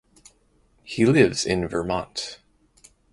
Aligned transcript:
He 0.83 1.05
lives 1.05 1.45
in 1.45 1.67
Vermont. 1.67 2.39